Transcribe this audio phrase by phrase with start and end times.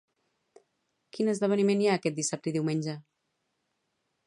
[1.17, 2.99] Quin esdeveniment hi ha aquest dissabte i diumenge?